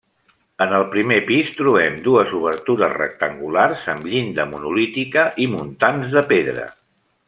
En 0.65 0.71
el 0.77 0.85
primer 0.93 1.19
pis 1.27 1.51
trobem 1.57 1.99
dues 2.07 2.33
obertures 2.39 2.97
rectangulars 3.03 3.87
amb 3.97 4.11
llinda 4.15 4.49
monolítica 4.57 5.31
i 5.47 5.51
muntants 5.57 6.19
de 6.21 6.31
pedra. 6.37 6.71